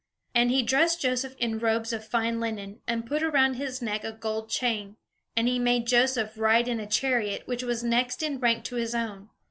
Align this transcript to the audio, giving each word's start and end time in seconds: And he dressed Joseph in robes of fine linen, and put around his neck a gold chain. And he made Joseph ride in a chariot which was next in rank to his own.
And 0.33 0.49
he 0.49 0.63
dressed 0.63 0.99
Joseph 0.99 1.35
in 1.37 1.59
robes 1.59 1.93
of 1.93 2.03
fine 2.03 2.39
linen, 2.39 2.81
and 2.87 3.05
put 3.05 3.21
around 3.21 3.53
his 3.53 3.83
neck 3.83 4.03
a 4.03 4.11
gold 4.11 4.49
chain. 4.49 4.95
And 5.37 5.47
he 5.47 5.59
made 5.59 5.85
Joseph 5.85 6.39
ride 6.39 6.67
in 6.67 6.79
a 6.79 6.87
chariot 6.87 7.43
which 7.45 7.61
was 7.61 7.83
next 7.83 8.23
in 8.23 8.39
rank 8.39 8.63
to 8.63 8.77
his 8.77 8.95
own. 8.95 9.29